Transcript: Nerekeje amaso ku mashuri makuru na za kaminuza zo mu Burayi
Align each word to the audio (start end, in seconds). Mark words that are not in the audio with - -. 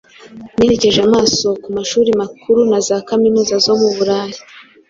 Nerekeje 0.57 0.99
amaso 1.07 1.47
ku 1.63 1.69
mashuri 1.77 2.09
makuru 2.21 2.59
na 2.71 2.79
za 2.87 2.97
kaminuza 3.07 3.55
zo 3.65 3.73
mu 3.79 3.89
Burayi 3.95 4.37